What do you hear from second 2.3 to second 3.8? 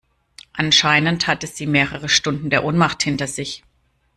der Ohnmacht hinter sich.